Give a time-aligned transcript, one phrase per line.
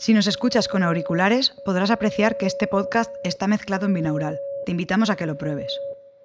[0.00, 4.38] Si nos escuchas con auriculares, podrás apreciar que este podcast está mezclado en binaural.
[4.64, 5.76] Te invitamos a que lo pruebes.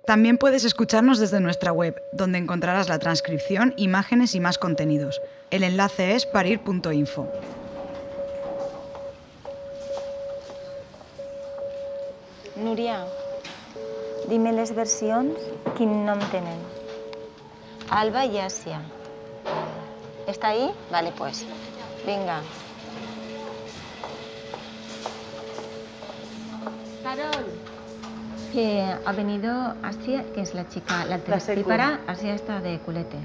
[0.05, 5.19] También puedes escucharnos desde nuestra web, donde encontrarás la transcripción, imágenes y más contenidos.
[5.49, 7.27] El enlace es parir.info.
[12.55, 13.07] Núria,
[14.29, 15.33] dime les versions
[15.75, 16.61] quin nom tenen.
[17.89, 18.83] Alba y Asia.
[20.27, 20.69] ¿Está ahí?
[20.91, 21.47] Vale, pues.
[22.05, 22.43] Venga.
[28.51, 31.99] Que ha venido Asia, que es la chica, la trípara.
[32.07, 33.17] Asia está de culete.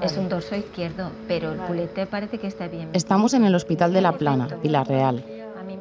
[0.00, 2.90] Es un dorso izquierdo, pero el culete parece que está bien.
[2.92, 5.24] Estamos en el Hospital de La Plana, Pilar Real.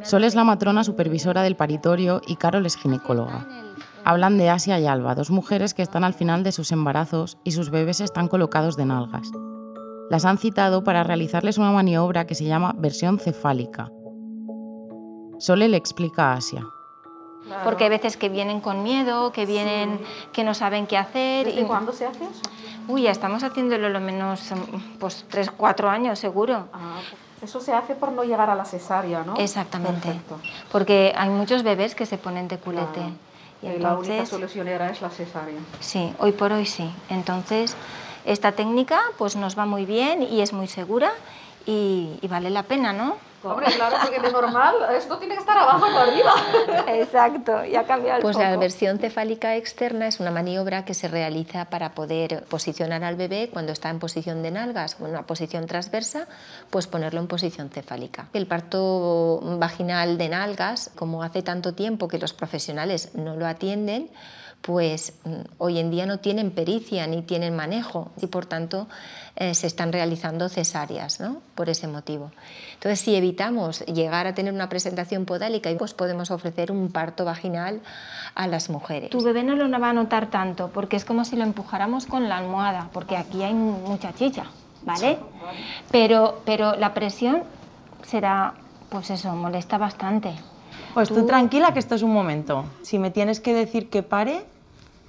[0.01, 3.47] Sol es la matrona supervisora del paritorio y Carol es ginecóloga.
[4.03, 7.51] Hablan de Asia y Alba, dos mujeres que están al final de sus embarazos y
[7.51, 9.31] sus bebés están colocados de nalgas.
[10.09, 13.91] Las han citado para realizarles una maniobra que se llama versión cefálica.
[15.39, 16.63] Sole le explica a Asia.
[17.63, 19.99] Porque hay veces que vienen con miedo, que vienen
[20.33, 21.45] que no saben qué hacer.
[21.45, 21.65] ¿Desde y...
[21.65, 22.41] cuándo se hace eso?
[22.87, 24.41] Uy, ya estamos haciéndolo lo menos
[24.99, 26.67] pues tres, cuatro años seguro.
[26.73, 26.99] Ah,
[27.41, 29.35] eso se hace por no llegar a la cesárea, ¿no?
[29.37, 30.07] Exactamente.
[30.07, 30.39] Perfecto.
[30.71, 32.93] Porque hay muchos bebés que se ponen de culete.
[32.93, 33.11] Claro.
[33.61, 35.59] Y Y la única entonces, solucionera es la cesárea.
[35.79, 36.89] sí, hoy por hoy sí.
[37.09, 37.75] Entonces,
[38.25, 41.11] esta técnica pues nos va muy bien y es muy segura
[41.65, 43.17] y, y vale la pena, ¿no?
[43.43, 46.33] Hombre, claro, porque de normal esto tiene que estar abajo o arriba.
[46.87, 51.07] Exacto, ya ha cambiado el Pues la versión cefálica externa es una maniobra que se
[51.07, 55.23] realiza para poder posicionar al bebé cuando está en posición de nalgas o en una
[55.23, 56.27] posición transversa,
[56.69, 58.27] pues ponerlo en posición cefálica.
[58.33, 64.09] El parto vaginal de nalgas, como hace tanto tiempo que los profesionales no lo atienden,
[64.67, 65.29] pues mm,
[65.59, 68.87] hoy en día no tienen pericia ni tienen manejo y por tanto
[69.37, 71.37] eh, se están realizando cesáreas ¿no?
[71.55, 72.31] por ese motivo.
[72.73, 77.79] Entonces, si evitamos llegar a tener una presentación podálica, pues podemos ofrecer un parto vaginal
[78.35, 79.09] a las mujeres.
[79.09, 82.27] Tu bebé no lo va a notar tanto porque es como si lo empujáramos con
[82.27, 84.47] la almohada, porque aquí hay mucha chicha,
[84.83, 85.17] ¿vale?
[85.91, 87.43] Pero, pero la presión
[88.05, 88.53] será,
[88.89, 90.33] pues eso, molesta bastante.
[90.93, 92.65] Pues tú Tú- tranquila que esto es un momento.
[92.81, 94.43] Si me tienes que decir que pare,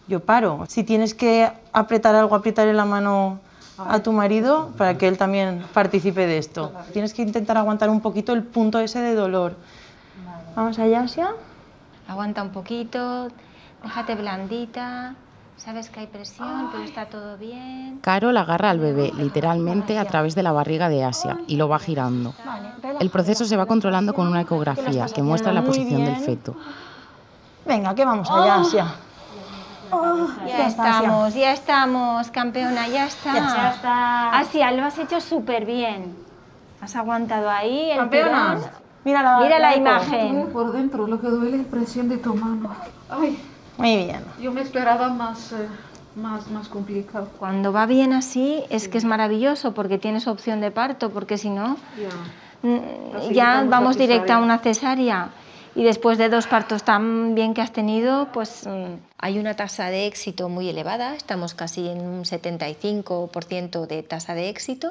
[0.09, 0.65] yo paro.
[0.69, 3.39] Si tienes que apretar algo, apretarle la mano
[3.79, 6.73] a tu marido para que él también participe de esto.
[6.93, 9.55] Tienes que intentar aguantar un poquito el punto ese de dolor.
[10.57, 11.31] Vamos allá, Asia.
[12.09, 13.29] Aguanta un poquito,
[13.85, 15.15] déjate blandita,
[15.59, 17.99] sabes que hay presión, pero está todo bien.
[18.01, 21.79] Carol agarra al bebé literalmente a través de la barriga de Asia y lo va
[21.79, 22.35] girando.
[22.99, 26.57] El proceso se va controlando con una ecografía que muestra la posición del feto.
[27.67, 28.87] Venga, que vamos allá, Asia.
[30.47, 33.35] Ya estamos, ya estamos, campeona, ya está.
[33.35, 34.31] Ya está.
[34.39, 36.15] Así, lo has hecho súper bien.
[36.81, 38.57] Has aguantado ahí el Campeona.
[38.57, 38.71] tirón.
[39.05, 39.81] Mira la, Mira la eco.
[39.81, 40.49] imagen.
[40.53, 42.71] Por dentro, lo que duele es presión de tu mano.
[43.09, 43.43] Ay,
[43.77, 44.25] Muy bien.
[44.41, 45.69] yo me esperaba más, eh,
[46.17, 47.29] más, más complicado.
[47.39, 51.49] Cuando va bien así, es que es maravilloso porque tienes opción de parto, porque si
[51.51, 52.69] no, Ya.
[52.69, 55.29] mm, ya la vamos directa a una cesárea.
[55.79, 59.91] Y después de dos partos tan bien que has tenido, pues mm, Hay una tasa
[59.91, 64.91] de éxito muy elevada, estamos casi en un 75% de tasa de éxito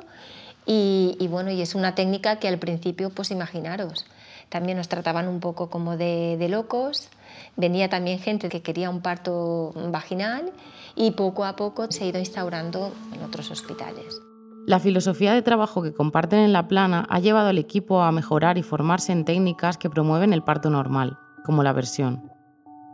[0.65, 4.05] y, bueno, y es una técnica que al principio, pues imaginaros,
[4.47, 7.09] también nos trataban un poco como de, de locos,
[7.57, 10.53] venía también gente que quería un parto vaginal
[10.95, 14.21] y poco a poco se ha ido instaurando en otros hospitales.
[14.67, 18.57] La filosofía de trabajo que comparten en La Plana ha llevado al equipo a mejorar
[18.57, 22.29] y formarse en técnicas que promueven el parto normal, como la versión.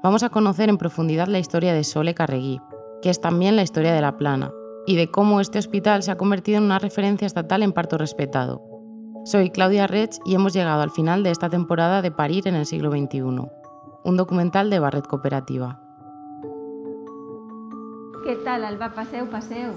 [0.04, 2.62] Vamos a conocer en profundidad la historia de Sole Carregui,
[3.02, 4.52] que es también la historia de La Plana,
[4.86, 8.62] y de cómo este hospital se ha convertido en una referencia estatal en parto respetado.
[9.26, 12.68] Soy Claudia Rech y hemos llegado al final de esta temporada de Parir en el
[12.68, 13.20] siglo XXI,
[14.04, 15.80] un documental de Barret Cooperativa.
[18.24, 18.94] ¿qué tal, Alba?
[18.94, 19.74] Paseo, paseo.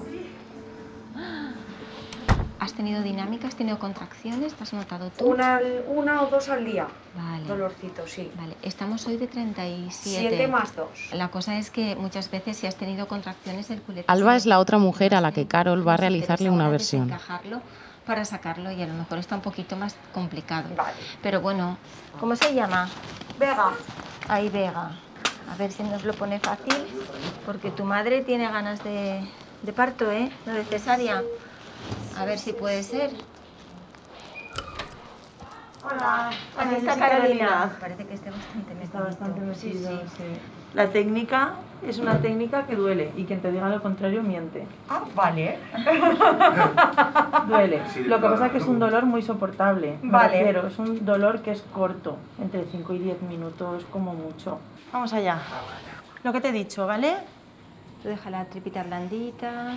[2.59, 3.49] ¿Has tenido dinámica?
[3.49, 4.55] ¿Has tenido contracciones?
[4.55, 5.27] ¿Te has notado tú?
[5.27, 7.45] Una, una o dos al día, Vale.
[7.45, 8.31] dolorcito, sí.
[8.37, 9.91] Vale, estamos hoy de 37.
[10.21, 10.89] Siete más dos.
[11.13, 14.07] La cosa es que muchas veces si has tenido contracciones el culete...
[14.11, 17.13] Alba es la otra mujer a la que Carol va a realizarle una versión.
[18.07, 20.69] para sacarlo y a lo mejor está un poquito más complicado.
[20.77, 20.97] Vale.
[21.23, 21.77] Pero bueno,
[22.19, 22.89] ¿cómo se llama?
[23.39, 23.73] Vega,
[24.29, 24.93] Ahí Vega.
[25.53, 26.75] A ver si nos lo pone fácil,
[27.45, 29.21] porque tu madre tiene ganas de,
[29.63, 30.31] de parto, ¿eh?
[30.47, 31.23] No de cesárea.
[32.19, 33.11] A ver si puede ser.
[35.85, 36.31] Hola.
[36.59, 37.77] Aquí está Sí, Carolina.
[37.79, 40.07] Parece que esté bastante Está bastante metido, sí.
[40.17, 40.25] sí.
[40.75, 41.55] La técnica
[41.87, 44.67] es una técnica que duele y quien te diga lo contrario miente.
[44.89, 45.59] Ah, vale.
[47.49, 47.83] Duele.
[48.07, 49.99] Lo que pasa es que es un dolor muy soportable.
[50.03, 50.39] Vale.
[50.39, 54.59] refiero, es un dolor que es corto, entre 5 y 10 minutos como mucho.
[54.93, 55.39] Vamos allá.
[56.25, 57.15] Lo que te he dicho, ¿vale?
[58.03, 59.77] Tú deja la tripita blandita.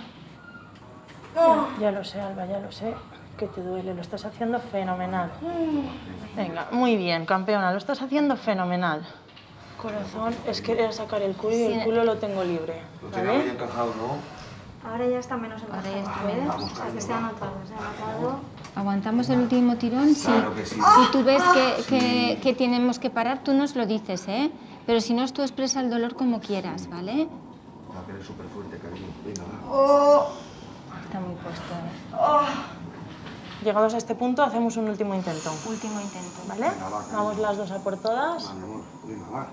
[1.80, 2.94] Ya lo sé, Alba, ya lo sé.
[3.38, 5.30] Que te duele, lo estás haciendo fenomenal.
[6.36, 9.02] Venga, muy bien, campeona, lo estás haciendo fenomenal.
[9.80, 12.82] Corazón, es querer sacar el culo y el culo lo tengo libre.
[13.02, 13.50] Lo muy ¿Vale?
[13.50, 14.88] encajado, ¿no?
[14.90, 16.28] Ahora ya está menos Ahora ya encajado.
[16.28, 16.72] está menos.
[16.72, 17.76] O sea, que se ha notado, se ha
[18.12, 18.40] notado.
[18.76, 20.14] ¿Aguantamos el último tirón?
[20.14, 20.26] Sí.
[20.26, 20.74] Claro que sí.
[20.76, 24.50] Si tú ves que, que- que tenemos que parar, tú nos lo dices, ¿eh?
[24.86, 27.28] Pero si no, tú expresa el dolor como quieras, ¿vale?
[28.06, 29.06] Piel es súper fuerte, cariño.
[29.24, 30.26] Venga, va.
[31.10, 33.64] Está muy puesto, ¿eh?
[33.64, 35.50] Llegados a este punto, hacemos un último intento.
[35.68, 36.40] Último intento.
[36.46, 36.70] ¿Vale?
[37.12, 38.48] Vamos las dos a por todas.
[39.04, 39.48] Venga, va.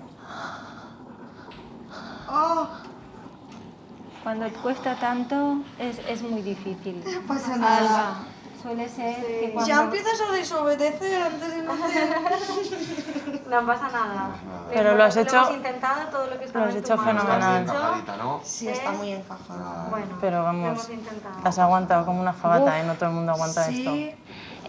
[4.22, 7.02] Cuando cuesta tanto, es, es muy difícil.
[7.04, 8.18] No pasa nada.
[8.62, 9.68] Suele ser que cuando...
[9.68, 12.08] Ya empiezas a desobedecer antes de nacer.
[13.48, 14.28] No pasa nada.
[14.72, 16.96] Pero lo has hecho- hemos intentado todo lo que estaba lo has en tu hecho
[17.02, 17.20] mano.
[17.20, 17.64] fenomenal.
[17.64, 17.72] Lo hecho.
[17.78, 18.40] Encajadita, ¿no?
[18.42, 19.86] Sí, está muy encajada.
[19.88, 21.34] Bueno, Pero lo vamos, hemos intentado.
[21.44, 22.84] has aguantado como una jabata, ¿eh?
[22.84, 23.90] No todo el mundo aguanta esto.
[23.90, 24.14] Sí,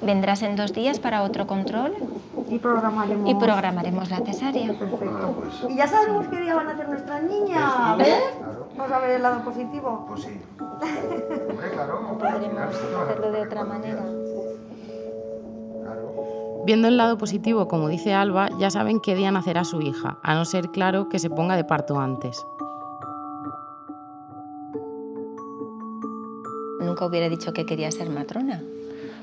[0.01, 1.94] Vendrás en dos días para otro control
[2.47, 3.30] Y programaremos.
[3.30, 4.71] y programaremos la cesárea.
[4.71, 5.69] Bueno, pues.
[5.71, 7.97] Y ya sabemos qué día van a hacer nuestras niñas.
[7.97, 8.24] ¿Ves?
[8.80, 10.06] Vamos a ver el lado positivo.
[10.08, 10.42] Pues sí.
[10.58, 12.18] Hombre, claro.
[12.18, 14.06] Podremos hacerlo de otra manera.
[16.66, 20.34] Viendo el lado positivo, como dice Alba, ya saben qué día nacerá su hija, a
[20.34, 22.46] no ser claro que se ponga de parto antes.
[26.80, 28.64] Nunca hubiera dicho que quería ser matrona,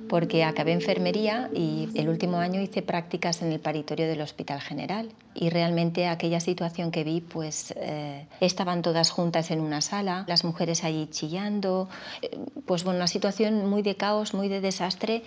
[0.09, 5.09] porque acabé enfermería y el último año hice prácticas en el paritorio del Hospital General.
[5.35, 10.45] Y realmente aquella situación que vi, pues eh, estaban todas juntas en una sala, las
[10.45, 11.89] mujeres allí chillando,
[12.23, 15.23] eh, pues bueno, una situación muy de caos, muy de desastre,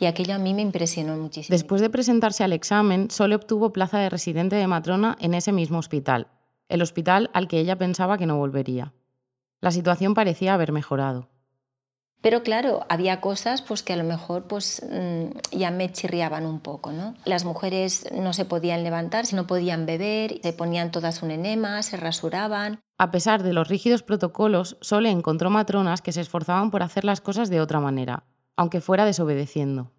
[0.00, 1.54] y aquello a mí me impresionó muchísimo.
[1.54, 5.78] Después de presentarse al examen, solo obtuvo plaza de residente de matrona en ese mismo
[5.78, 6.26] hospital,
[6.68, 8.92] el hospital al que ella pensaba que no volvería.
[9.60, 11.28] La situación parecía haber mejorado.
[12.22, 16.60] Pero claro, había cosas pues, que a lo mejor pues, mm, ya me chirriaban un
[16.60, 16.92] poco.
[16.92, 17.14] ¿no?
[17.24, 21.96] Las mujeres no se podían levantar, no podían beber, se ponían todas un enema, se
[21.96, 22.80] rasuraban.
[22.96, 27.20] A pesar de los rígidos protocolos, Sole encontró matronas que se esforzaban por hacer las
[27.20, 28.24] cosas de otra manera,
[28.56, 29.90] aunque fuera desobedeciendo.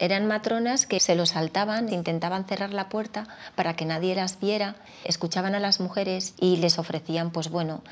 [0.00, 4.76] Eran matronas que se lo saltaban, intentaban cerrar la puerta para que nadie las viera,
[5.04, 7.82] escuchaban a las mujeres y les ofrecían, pues bueno,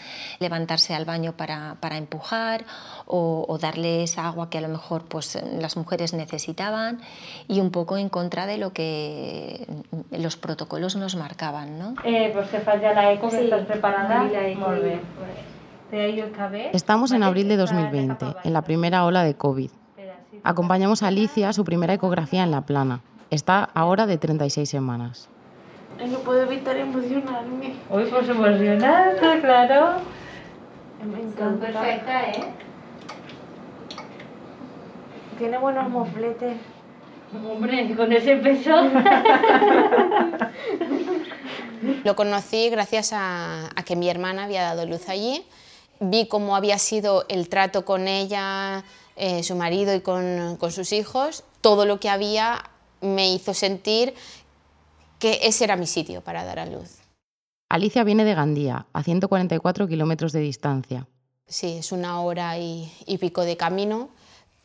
[0.40, 2.64] levantarse al baño para, para empujar
[3.04, 7.00] o, o darles agua que a lo mejor pues, las mujeres necesitaban
[7.46, 9.66] y un poco en contra de lo que
[10.10, 11.78] los protocolos nos marcaban.
[11.78, 11.94] ¿no?
[12.04, 14.24] Eh, pues que falla la eco, que Sí, estás preparada.
[16.50, 16.70] Bé.
[16.72, 19.70] Estamos en abril de 2020, en la primera ola de COVID.
[20.44, 23.00] Acompañamos a Alicia a su primera ecografía en La Plana.
[23.30, 25.28] Está ahora de 36 semanas.
[25.98, 27.74] no puedo evitar emocionarme.
[27.90, 29.96] Uy, pues emocionada, claro.
[31.04, 31.66] Me encanta.
[31.66, 32.52] Perfecta, ¿eh?
[35.38, 36.56] Tiene buenos mofletes.
[37.48, 38.70] Hombre, con ese peso.
[42.04, 45.44] Lo conocí gracias a, a que mi hermana había dado luz allí.
[46.00, 48.82] Vi cómo había sido el trato con ella,
[49.18, 51.44] eh, su marido y con, con sus hijos.
[51.60, 52.64] Todo lo que había
[53.00, 54.14] me hizo sentir
[55.18, 56.98] que ese era mi sitio para dar a luz.
[57.68, 61.06] Alicia viene de Gandía, a 144 kilómetros de distancia.
[61.46, 64.10] Sí, es una hora y, y pico de camino,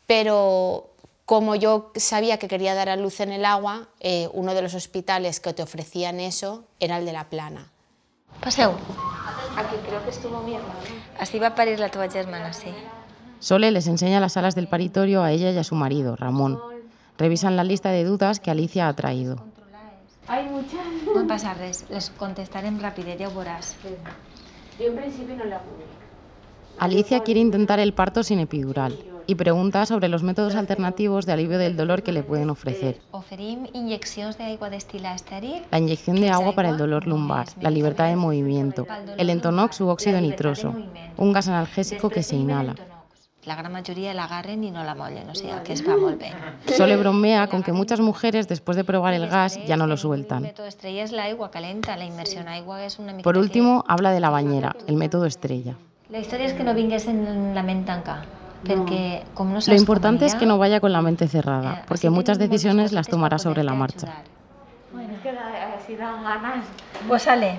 [0.06, 4.62] pero como yo sabía que quería dar a luz en el agua, eh, uno de
[4.62, 7.72] los hospitales que te ofrecían eso era el de La Plana.
[8.40, 8.72] Paseu.
[9.56, 10.80] Aquí creo que estuvo mi hermano.
[11.18, 12.74] Así va a parir la teva germana, sí.
[13.44, 16.58] Sole les enseña las salas del paritorio a ella y a su marido, Ramón.
[17.18, 19.36] Revisan la lista de dudas que Alicia ha traído.
[20.28, 20.80] Hay muchas.
[21.14, 23.74] No passa res, les contestarem ràpidet, ja ho veuràs.
[24.80, 25.60] Yo en principio no la.
[26.78, 28.96] Alicia quiere intentar el parto sin epidural
[29.26, 33.02] y pregunta sobre los métodos alternativos de alivio del dolor que le pueden ofrecer.
[35.70, 38.86] La inyección de agua para el dolor lumbar, la libertad de movimiento,
[39.18, 40.74] el entonox u óxido nitroso,
[41.18, 42.74] un gas analgésico que se inhala.
[43.46, 46.32] La gran majoria l'agarren i no la mollen, o sigui que es va molt bé.
[46.76, 49.98] Sole bromea con que muchas mujeres después de probar el gas ya no lo El
[49.98, 50.42] sueltan.
[50.42, 51.28] la
[52.98, 53.22] una.
[53.22, 55.74] Por último, habla de la bañera, el método estrella.
[56.10, 58.24] La història és que no vingués en la ment tancar.
[58.66, 62.08] Porque com no Lo importante es que no vaya con la mente cerrada, Eh, porque
[62.08, 64.08] muchas decisiones las tomará sobre la marcha.
[64.92, 66.64] Bueno, es que da- así dan ganas.
[67.08, 67.58] Pues sale.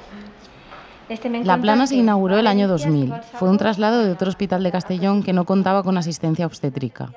[1.08, 3.06] Este me La plana se inauguró el año Alicia 2000.
[3.06, 5.98] se va al Fue un traslado de otro hospital de Castellón que no contaba con
[5.98, 7.14] asistencia obstétrica.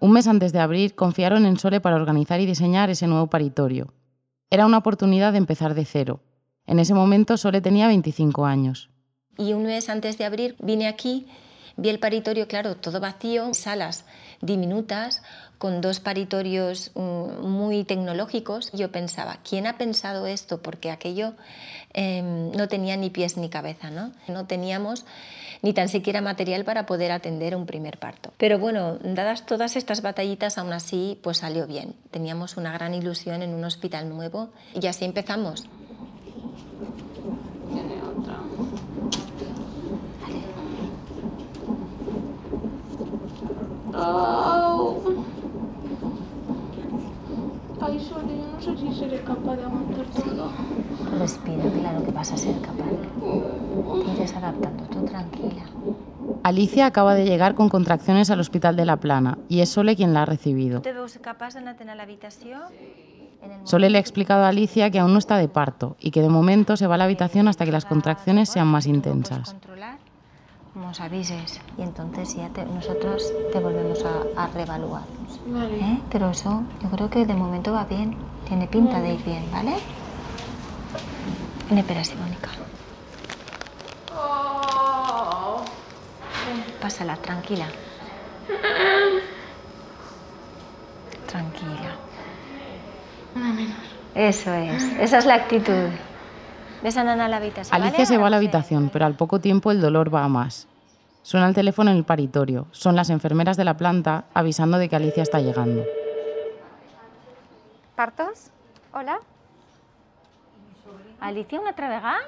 [0.00, 3.94] Un mes antes de abrir, confiaron en Sole para organizar y diseñar ese nuevo paritorio.
[4.50, 6.20] Era una oportunidad de empezar de cero.
[6.66, 8.90] En ese momento Sole tenía 25 años.
[9.38, 11.26] Y un mes antes de abrir vine aquí,
[11.76, 14.04] vi el paritorio, claro, todo vacío, salas
[14.42, 15.22] diminutas,
[15.62, 18.72] con dos paritorios mm, muy tecnológicos.
[18.72, 20.60] Yo pensaba, ¿quién ha pensado esto?
[20.60, 21.34] Porque aquello
[21.94, 24.10] eh, no tenía ni pies ni cabeza, ¿no?
[24.26, 25.04] No teníamos
[25.62, 28.32] ni tan siquiera material para poder atender un primer parto.
[28.38, 31.94] Pero bueno, dadas todas estas batallitas, aún así, pues salió bien.
[32.10, 35.68] Teníamos una gran ilusión en un hospital nuevo y así empezamos.
[43.94, 44.71] Au.
[47.84, 50.50] Ay, Sole, yo no sé si seré capaz de aguantar todo.
[51.18, 52.90] Respira, claro que vas a ser capaz.
[54.04, 55.64] Te irás adaptando, tú tranquila.
[56.44, 60.14] Alicia acaba de llegar con contracciones al hospital de La Plana y es Sole quien
[60.14, 60.80] la ha recibido.
[60.80, 62.62] Te veus capaç d'anar a la habitación?
[63.64, 66.28] Sole le ha explicado a Alicia que aún no está de parto y que de
[66.28, 69.50] momento se va a la habitación hasta que las contracciones sean más intensas.
[69.50, 69.98] controlar,
[70.74, 75.02] nos avises y entonces ya te- nosotros te volvemos a, a reevaluar.
[75.46, 75.78] Vale.
[75.80, 75.98] ¿eh?
[76.10, 79.74] Pero eso yo creo que de momento va bien, tiene pinta de ir bien, ¿vale?
[81.70, 82.48] Espera, Mónica.
[84.14, 85.62] Oh.
[86.80, 87.66] Pásala, tranquila.
[91.26, 91.96] Tranquila.
[93.34, 93.76] Una menos.
[94.14, 95.88] Eso es, esa es la actitud.
[96.82, 97.74] Ves a Nana a la habitación.
[97.74, 98.06] Alicia ¿vale?
[98.06, 100.66] se va a la habitación, pero al poco tiempo el dolor va a más.
[101.22, 102.66] Suena el teléfono en el paritorio.
[102.72, 105.84] Son las enfermeras de la planta avisando de que Alicia está llegando.
[107.94, 108.50] ¿Partos?
[108.92, 109.20] Hola.
[111.20, 112.18] ¿Alicia una otra vegada?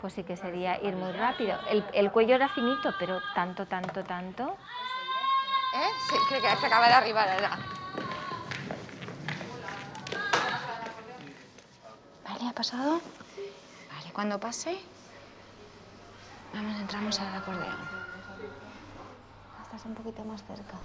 [0.00, 1.58] Pues sí que sería ir muy rápido.
[1.70, 4.44] El, el cuello era finito, pero tanto, tanto, tanto.
[4.44, 5.90] ¿Eh?
[6.08, 7.58] Sí, creo que se acaba de arribar ahora.
[12.26, 13.00] Vale, ¿ha pasado?
[14.18, 14.76] Cuando pase,
[16.52, 17.78] vamos, entramos al acordeón.
[19.62, 20.76] Estás un poquito más cerca.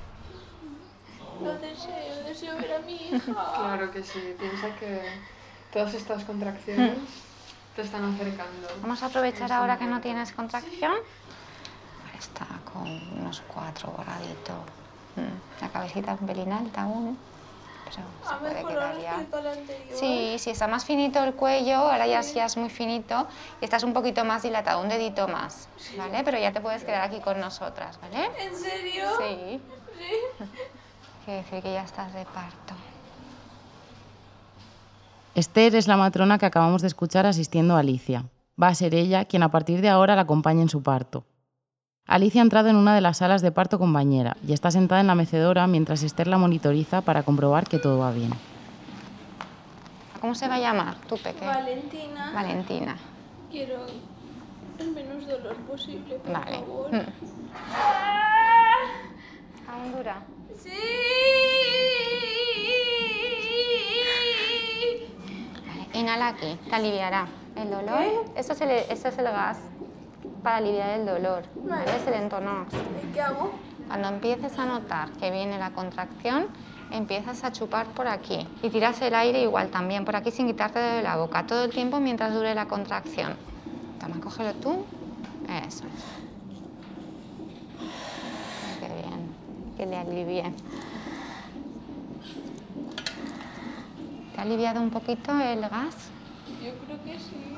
[1.41, 3.33] Lo deseo, deseo ver a mi hija.
[3.57, 5.01] Claro que sí, piensa que
[5.71, 6.95] todas estas contracciones
[7.75, 8.67] te están acercando.
[8.83, 10.93] Vamos a aprovechar ahora que no tienes contracción.
[12.15, 12.85] Está con
[13.17, 14.53] unos cuatro borradito.
[15.15, 17.17] Mm, La cabecita es un pelín alta aún,
[17.95, 19.25] pero se Ha puede quedar ya.
[19.93, 23.27] Sí, sí, está más finito el cuello, ahora ya, ya es muy finito
[23.61, 26.23] y estás un poquito más dilatado, un dedito más, ¿vale?
[26.23, 28.29] Pero ya te puedes quedar aquí con nosotras, ¿vale?
[28.39, 29.05] ¿En serio?
[29.19, 29.61] Sí.
[29.97, 30.45] Sí.
[31.25, 32.73] Quiere decir que ya estás de parto.
[35.35, 38.25] Esther es la matrona que acabamos de escuchar asistiendo a Alicia.
[38.61, 41.25] Va a ser ella quien a partir de ahora la acompañe en su parto.
[42.05, 44.99] Alicia ha entrado en una de las salas de parto con bañera y está sentada
[45.01, 48.31] en la mecedora mientras Esther la monitoriza para comprobar que todo va bien.
[50.19, 51.45] ¿Cómo se va a llamar tu peque?
[51.45, 52.31] Valentina.
[52.33, 52.97] Valentina.
[53.49, 53.85] Quiero
[54.79, 56.59] el menos dolor posible, por Vale.
[56.59, 56.91] favor.
[56.91, 57.01] Mm.
[59.71, 60.17] ¿Aún dura?
[60.61, 60.69] Sí.
[65.67, 68.25] Vale, inhala aquí, te aliviará el dolor.
[68.35, 69.57] Eso es el, eso es el gas
[70.43, 71.43] para aliviar el dolor.
[71.55, 71.85] ¿vale?
[71.95, 72.73] Es el entonox.
[72.73, 73.51] ¿Y qué hago?
[73.87, 76.47] Cuando empieces a notar que viene la contracción,
[76.91, 80.79] empiezas a chupar por aquí y tiras el aire igual también por aquí sin quitarte
[80.79, 83.35] de la boca todo el tiempo mientras dure la contracción.
[83.99, 84.85] Toma, cógelo tú.
[85.67, 85.83] Eso.
[88.79, 89.29] Qué bien.
[89.77, 90.53] Que le alivie.
[94.33, 96.09] ¿Te ha aliviado un poquito el gas?
[96.61, 97.52] Yo creo que sí.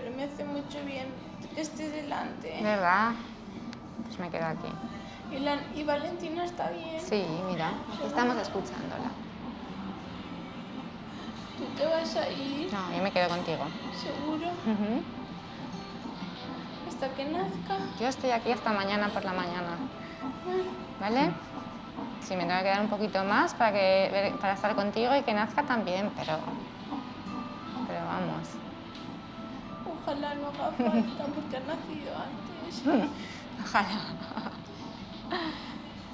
[0.00, 1.06] Pero me hace mucho bien
[1.54, 2.58] que esté delante.
[2.62, 3.12] ¿Verdad?
[4.04, 4.68] Pues me quedo aquí.
[5.32, 7.00] Y, la- y Valentina está bien.
[7.00, 9.10] Sí, mira, aquí estamos escuchándola.
[11.58, 12.72] ¿Tú te vas a ir?
[12.72, 13.64] No, yo me quedo contigo.
[14.02, 14.46] ¿Seguro?
[16.88, 17.76] Hasta que nazca.
[18.00, 19.76] Yo estoy aquí hasta mañana por la mañana,
[21.00, 21.30] ¿vale?
[22.22, 25.32] Sí, me tengo que quedar un poquito más para, que, para estar contigo y que
[25.34, 26.38] nazca también, pero
[30.80, 33.10] Ojalá no haga falta porque ha nacido antes.
[33.64, 34.00] Ojalá.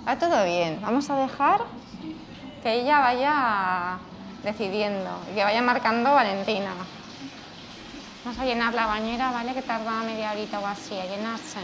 [0.06, 0.78] Va todo bien.
[0.82, 1.62] Vamos a dejar
[2.62, 3.98] que ella vaya
[4.42, 6.72] decidiendo y que vaya marcando Valentina.
[8.24, 9.54] Vamos a llenar la bañera, ¿vale?
[9.54, 11.60] Que tarda media horita o así a llenarse.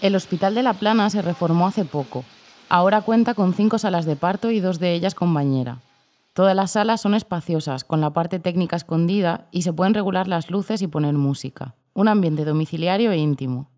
[0.00, 2.24] El Hospital de la Plana se reformó hace poco.
[2.68, 5.76] Ahora cuenta con cinco salas de parto y dos de ellas con bañera.
[6.34, 10.50] Todas las salas son espaciosas, con la parte técnica escondida y se pueden regular las
[10.50, 11.74] luces y poner música.
[11.92, 13.70] Un ambiente domiciliario e íntimo.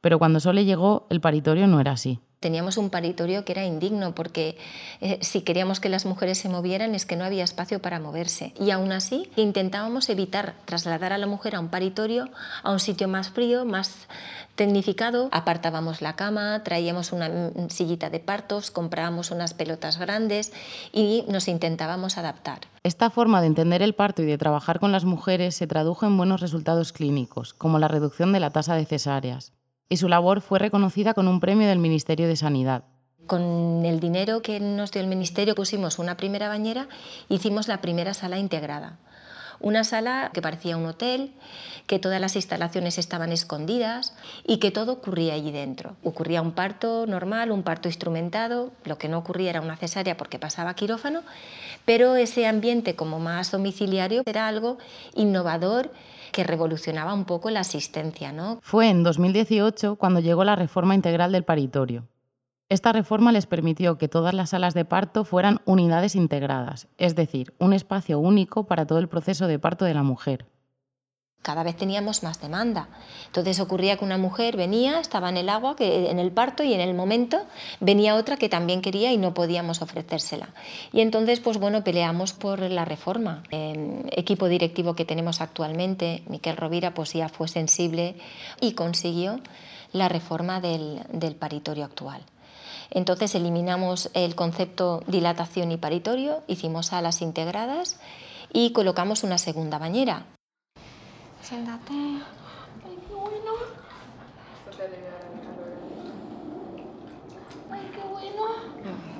[0.00, 2.20] Pero cuando Sole llegó, el paritorio no era así.
[2.40, 4.58] Teníamos un paritorio que era indigno porque
[5.00, 8.52] eh, si queríamos que las mujeres se movieran es que no había espacio para moverse.
[8.60, 12.28] Y aún así intentábamos evitar trasladar a la mujer a un paritorio,
[12.62, 14.06] a un sitio más frío, más
[14.54, 15.30] tecnificado.
[15.32, 20.52] Apartábamos la cama, traíamos una mm, sillita de partos, comprábamos unas pelotas grandes
[20.92, 22.60] y nos intentábamos adaptar.
[22.82, 26.16] Esta forma de entender el parto y de trabajar con las mujeres se tradujo en
[26.16, 29.55] buenos resultados clínicos, como la reducción de la tasa de cesáreas
[29.88, 32.84] y su labor fue reconocida con un premio del Ministerio de Sanidad.
[33.26, 36.88] Con el dinero que nos dio el Ministerio pusimos una primera bañera,
[37.28, 38.98] hicimos la primera sala integrada.
[39.58, 41.32] Una sala que parecía un hotel,
[41.86, 44.14] que todas las instalaciones estaban escondidas
[44.46, 45.96] y que todo ocurría allí dentro.
[46.04, 50.38] Ocurría un parto normal, un parto instrumentado, lo que no ocurría era una cesárea porque
[50.38, 51.22] pasaba quirófano,
[51.84, 54.76] pero ese ambiente como más domiciliario era algo
[55.14, 55.90] innovador
[56.36, 58.30] que revolucionaba un poco la asistencia.
[58.30, 58.58] ¿no?
[58.60, 62.06] Fue en 2018 cuando llegó la reforma integral del paritorio.
[62.68, 67.54] Esta reforma les permitió que todas las salas de parto fueran unidades integradas, es decir,
[67.58, 70.44] un espacio único para todo el proceso de parto de la mujer
[71.46, 72.88] cada vez teníamos más demanda.
[73.26, 76.74] Entonces ocurría que una mujer venía, estaba en el agua, que en el parto y
[76.74, 77.38] en el momento
[77.78, 80.48] venía otra que también quería y no podíamos ofrecérsela.
[80.92, 83.44] Y entonces, pues bueno, peleamos por la reforma.
[83.52, 88.16] El equipo directivo que tenemos actualmente, Miquel Rovira, pues ya fue sensible
[88.60, 89.38] y consiguió
[89.92, 92.22] la reforma del, del paritorio actual.
[92.90, 98.00] Entonces eliminamos el concepto dilatación y paritorio, hicimos salas integradas
[98.52, 100.26] y colocamos una segunda bañera
[101.46, 101.92] Siéntate.
[101.92, 103.52] Ay, qué bueno.
[107.70, 108.44] Ay, qué bueno.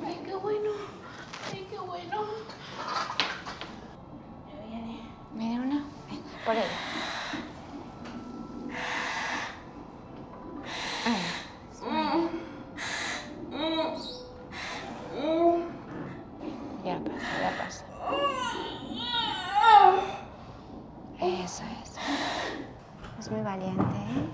[0.05, 0.71] Ay, qué bueno.
[1.53, 2.25] Ay, qué bueno.
[4.49, 4.97] Ya viene.
[5.35, 5.85] Viene una.
[6.45, 6.65] Por ella.
[16.85, 17.85] Ya pasa, ya pasa.
[21.19, 21.97] Eso es.
[23.19, 24.29] Es muy valiente, ¿eh?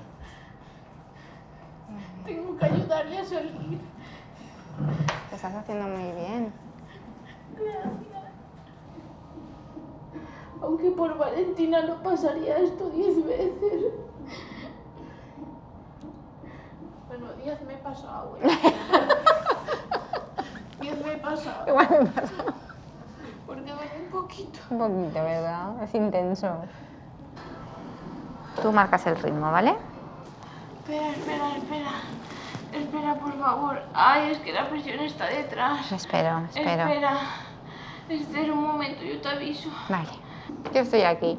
[2.24, 3.80] Tengo que ayudarle a salir.
[5.30, 6.52] Lo estás haciendo muy bien.
[7.56, 7.92] Gracias.
[10.60, 13.92] Aunque por Valentina no pasaría esto diez veces.
[17.08, 18.48] Bueno, diez me he pasado, ¿eh?
[20.80, 21.68] Diez me he pasado.
[21.68, 22.44] Igual me pasa.
[23.46, 24.58] Porque duele un poquito.
[24.70, 25.82] Un poquito, ¿verdad?
[25.82, 26.48] Es intenso.
[28.62, 29.74] Tú marcas el ritmo, ¿vale?
[30.78, 31.90] Espera, espera, espera.
[32.72, 33.82] Espera, por favor.
[33.92, 35.90] Ay, es que la presión está detrás.
[35.90, 36.82] Espero, espero.
[36.84, 37.18] Espera.
[38.08, 39.68] Espera un momento, yo te aviso.
[39.88, 40.08] Vale.
[40.72, 41.38] Yo estoy aquí.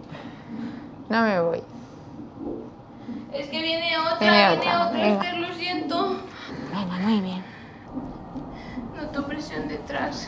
[1.10, 1.64] No me voy.
[3.32, 5.08] Es que viene otra, Viene viene, otra.
[5.08, 6.18] Esther, lo siento.
[6.74, 7.44] Venga, muy bien.
[8.96, 10.28] Noto presión detrás.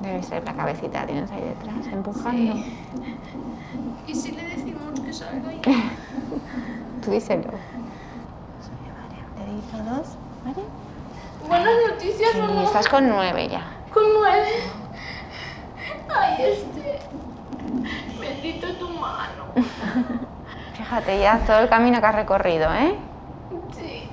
[0.00, 2.56] Debe ser la cabecita, tienes ahí detrás, empujando.
[4.06, 4.73] ¿Y si le decimos?
[7.04, 7.42] Tú díselo.
[9.38, 10.66] Dedito dos, ¿vale?
[11.46, 13.62] Buenas noticias, Sí, estás con nueve ya.
[13.92, 14.48] Con nueve.
[16.12, 16.98] Ay, este.
[18.18, 19.44] Bendito tu mano.
[20.76, 22.96] Fíjate ya todo el camino que has recorrido, ¿eh?
[23.72, 24.08] Sí.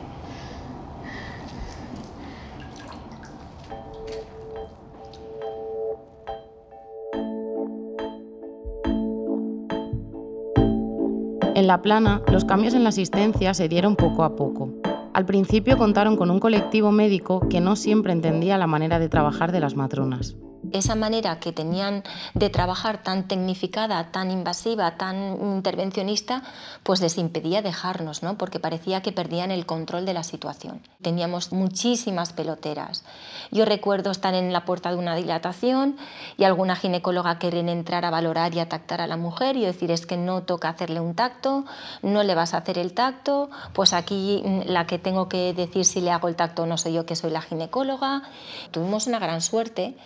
[11.62, 14.74] En La Plana, los cambios en la asistencia se dieron poco a poco.
[15.14, 19.52] Al principio contaron con un colectivo médico que no siempre entendía la manera de trabajar
[19.52, 20.36] de las matronas.
[20.74, 22.04] Esa manera que tenían
[22.36, 26.44] de trabajar tan tecnificada, tan invasiva, tan intervencionista,
[26.84, 28.38] pues les impedía dejarnos, ¿no?
[28.38, 30.82] porque parecía que perdían el control de la situación.
[31.02, 33.04] Teníamos muchísimas peloteras.
[33.52, 35.98] Yo recuerdo estar en la puerta de una dilatación
[36.38, 39.92] y alguna ginecóloga querer entrar a valorar y a tactar a la mujer y decir
[39.92, 41.66] es que no toca hacerle un tacto,
[42.04, 45.86] no le vas a hacer el tacto, pues aquí mm, la que tengo que decir
[45.86, 48.24] si le hago el tacto no soy yo que soy la ginecóloga.
[48.72, 49.98] Tuvimos una gran suerte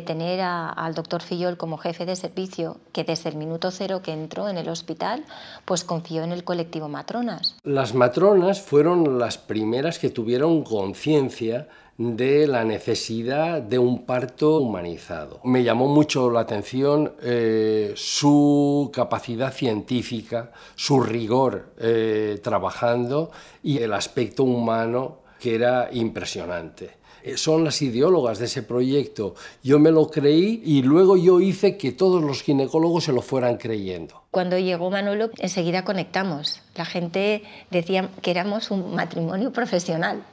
[0.00, 4.12] tener a- al doctor Fillol como jefe de servicio, que desde el minuto cero que
[4.12, 5.24] entró en el hospital,
[5.64, 7.56] pues confió en el colectivo Matronas.
[7.64, 15.40] Las matronas fueron las primeras que tuvieron conciencia de la necesidad de un parto humanizado.
[15.44, 23.30] Me llamó mucho la atención eh, su capacidad científica, su rigor eh, trabajando
[23.62, 27.01] y el aspecto humano que era impresionante.
[27.22, 29.34] Eh, Son las ideólogas de ese proyecto.
[29.62, 33.56] Yo me lo creí y luego yo hice que todos los ginecólogos se lo fueran
[33.56, 34.22] creyendo.
[34.30, 36.62] Cuando llegó Manolo, enseguida conectamos.
[36.74, 40.24] La gente decía que éramos un matrimonio profesional,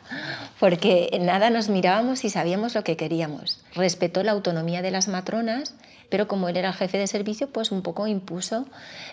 [0.60, 3.60] porque en nada nos mirábamos y sabíamos lo que queríamos.
[3.76, 5.76] Respetó la autonomía de las matronas,
[6.10, 8.66] pero como él era el jefe de servicio, pues un poco impuso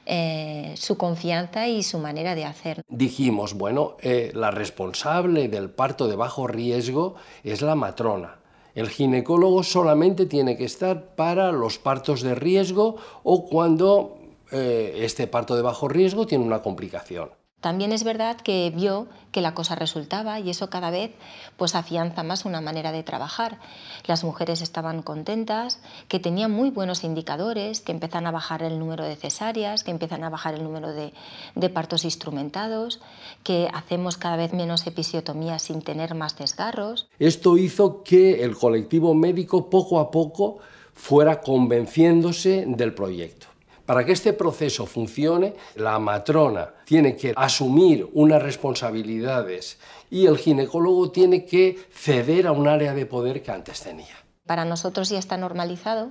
[0.06, 2.82] eh, su confianza y su manera de hacer.
[2.88, 8.36] Dijimos, bueno, eh, la responsable del parto de bajo riesgo es la matrona.
[8.74, 14.18] El ginecólogo solamente tiene que estar para los partos de riesgo o cuando
[14.52, 17.30] eh, este parto de bajo riesgo tiene una complicación.
[17.60, 21.10] También es verdad que vio que la cosa resultaba y eso cada vez
[21.56, 23.58] pues afianza más una manera de trabajar.
[24.06, 29.04] Las mujeres estaban contentas, que tenían muy buenos indicadores, que empiezan a bajar el número
[29.04, 31.12] de cesáreas, que empiezan a bajar el número de,
[31.54, 33.00] de partos instrumentados,
[33.42, 37.08] que hacemos cada vez menos episiotomías sin tener más desgarros.
[37.18, 40.58] Esto hizo que el colectivo médico poco a poco
[40.94, 43.55] fuera convenciéndose del proyecto.
[43.86, 49.78] Para que este proceso funcione, la matrona tiene que asumir unas responsabilidades
[50.10, 54.14] y el ginecólogo tiene que ceder a un área de poder que antes tenía.
[54.46, 56.10] Para nosotros ya está normalizado,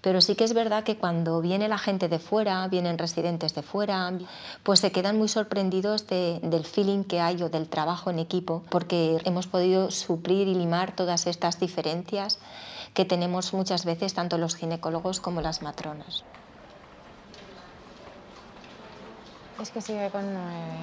[0.00, 3.62] pero sí que es verdad que cuando viene la gente de fuera, vienen residentes de
[3.62, 4.10] fuera,
[4.62, 8.64] pues se quedan muy sorprendidos de- del feeling que hay o del trabajo en equipo,
[8.70, 12.38] porque hemos podido suplir y limar todas estas diferencias
[12.94, 16.24] que tenemos muchas veces tanto los ginecólogos como las matronas.
[19.62, 20.74] Es que sigue con nueve.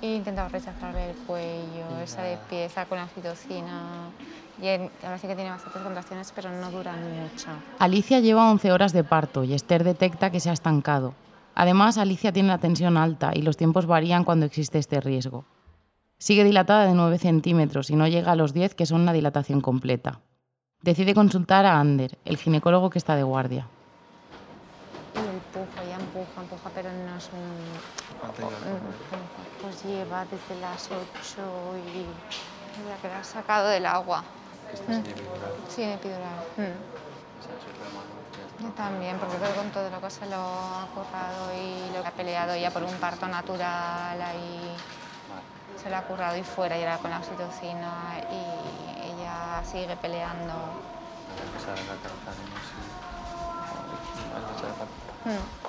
[0.00, 4.10] He intentado rechazarle el cuello, esa de pie, esa con la citocina.
[4.62, 4.68] Y
[5.04, 7.48] ahora sí que tiene bastantes contracciones, pero no duran mucho.
[7.80, 11.14] Alicia lleva 11 horas de parto y Esther detecta que se ha estancado.
[11.56, 15.44] Además, Alicia tiene la tensión alta y los tiempos varían cuando existe este riesgo.
[16.18, 19.60] Sigue dilatada de 9 centímetros y no llega a los 10, que son una dilatación
[19.60, 20.20] completa.
[20.82, 23.66] Decide consultar a Ander, el ginecólogo que está de guardia.
[26.24, 27.58] Empuja, empuja, pero no es un...
[29.60, 30.96] Pues lleva desde las 8
[31.76, 32.06] y...
[32.82, 34.24] Mira que la ha sacado del agua.
[34.88, 35.00] Mm.
[35.68, 36.40] Sí, en epidural.
[36.56, 36.94] Mm.
[38.62, 42.02] Yo también, porque creo que con todo lo que se lo ha currado y lo
[42.02, 44.74] que ha peleado ya por un parto natural ahí
[45.82, 47.92] se lo ha currado y fuera y ahora con la oxitocina
[48.30, 50.54] y ella sigue peleando.
[55.24, 55.64] Mm.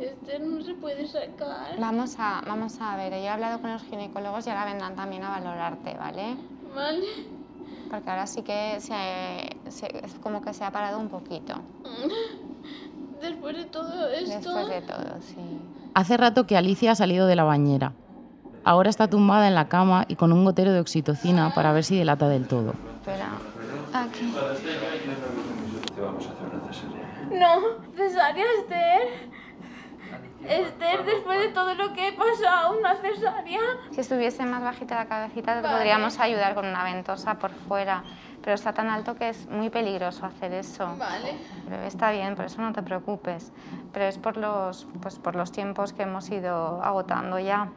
[0.00, 1.78] Este no se puede sacar.
[1.78, 5.22] Vamos a, vamos a ver, yo he hablado con los ginecólogos y ahora vendrán también
[5.24, 6.36] a valorarte, ¿vale?
[6.74, 7.06] Vale.
[7.90, 11.54] Porque ahora sí que se, se- es como que se ha parado un poquito.
[13.20, 14.30] Después de todo esto.
[14.52, 15.60] Después de todo, sí.
[15.94, 17.92] Hace rato que Alicia ha salido de la bañera.
[18.64, 21.96] Ahora está tumbada en la cama y con un gotero de oxitocina para ver si
[21.96, 22.74] dilata del todo.
[23.00, 23.28] Espera.
[23.92, 24.34] Aquí.
[25.94, 27.28] Te vamos a hacer una cesárea.
[27.30, 29.30] No, cesárea, Esther.
[30.48, 33.60] Esther, después de todo lo que he pasado, una cesárea.
[33.92, 35.76] Si estuviese más bajita la cabecita, te Vale.
[35.76, 38.02] podríamos ayudar con una ventosa por fuera.
[38.42, 40.94] Pero está tan alto que es muy peligroso hacer eso.
[40.98, 41.30] Vale.
[41.64, 43.52] El bebé está bien, por eso no te preocupes.
[43.92, 47.68] Pero es por los, pues por los tiempos que hemos ido agotando ya.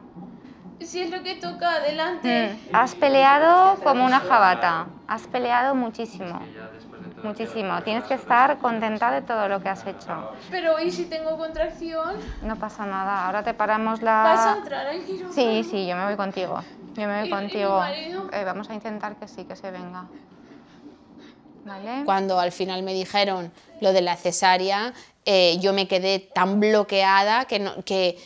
[0.80, 2.54] Si es lo que toca, adelante.
[2.70, 4.86] Mm, Has peleado como una jabata.
[5.08, 6.38] Has peleado muchísimo.
[7.22, 7.82] Muchísimo.
[7.82, 10.30] Tienes que estar contenta de todo lo que has hecho.
[10.50, 12.14] Pero ¿y si tengo contracción?
[12.42, 13.26] No pasa nada.
[13.26, 14.22] Ahora te paramos la.
[14.22, 15.32] ¿Vas a entrar al quirófano?
[15.32, 16.62] Sí, sí, yo me voy contigo.
[16.96, 17.78] Yo me voy ¿Y- y mi contigo.
[17.78, 18.22] marido?
[18.32, 20.06] Eh, vamos a intentar que sí, que se venga.
[21.64, 22.04] ¿Vale?
[22.04, 24.94] Cuando al final me dijeron lo de la cesárea,
[25.26, 28.16] eh, yo me quedé tan bloqueada que, no- que,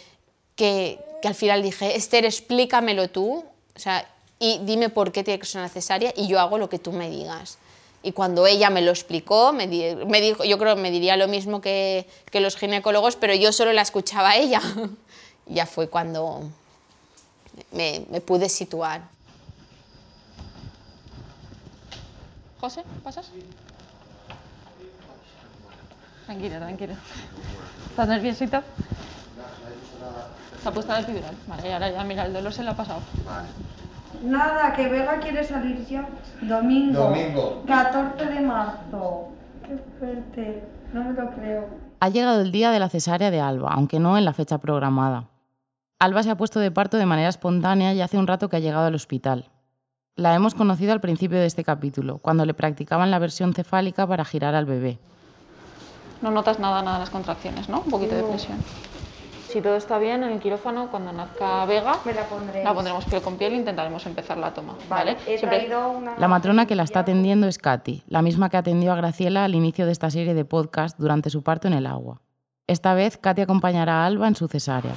[0.55, 4.07] que, que al final dije, Esther, explícamelo tú, o sea,
[4.39, 6.93] y dime por qué tiene que ser una cesárea y yo hago lo que tú
[6.93, 7.59] me digas.
[8.03, 11.17] Y cuando ella me lo explicó, me, di- me dijo, yo creo que me diría
[11.17, 14.61] lo mismo que, que los ginecólogos, pero yo solo la escuchaba a ella.
[15.47, 16.43] ya fue cuando
[17.71, 19.03] me, me pude situar.
[22.61, 23.27] José, ¿pasas?
[26.27, 26.95] Tranquilo, tranquilo.
[27.91, 28.63] ¿Estás nerviosito?
[30.63, 31.35] Se ha puesto la epidural.
[31.49, 33.01] Vale, y ahora ya mira, el dolor se le ha pasado.
[34.23, 36.07] Nada, que Vega quiere salir ya.
[36.43, 37.05] Domingo.
[37.05, 37.63] Domingo.
[37.67, 39.29] 14 de marzo.
[39.67, 40.63] Qué fuerte.
[40.93, 41.67] No me lo creo.
[42.01, 45.29] Ha llegado el día de la cesárea de Alba, aunque no en la fecha programada.
[45.99, 48.61] Alba se ha puesto de parto de manera espontánea y hace un rato que ha
[48.61, 49.51] llegado al hospital.
[50.17, 54.25] La hemos conocido al principio de este capítulo, cuando le practicaban la versión cefálica para
[54.25, 54.99] girar al bebé.
[56.21, 57.81] No notas nada, nada en las contracciones, ¿no?
[57.81, 58.59] Un poquito de presión.
[59.53, 62.65] Si todo está bien, en el quirófano, cuando nazca Vega, Me la pondré.
[62.65, 65.13] la pondremos piel con piel e intentaremos empezar la toma, ¿vale?
[65.27, 66.15] He Siempre- traído una.
[66.19, 69.55] La matrona que la está atendiendo es Katy, la misma que atendió a Graciela al
[69.55, 72.23] inicio de esta serie de podcast durante su parto en el agua.
[72.67, 74.93] Esta vez Katy acompañará a Alba en su cesárea.